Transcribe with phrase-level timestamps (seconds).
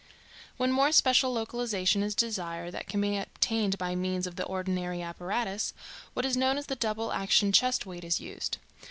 [0.57, 5.03] When more special localization is desired than can be obtained by means of the ordinary
[5.03, 5.75] apparatus,
[6.15, 8.57] what is known as the double action chest weight is used.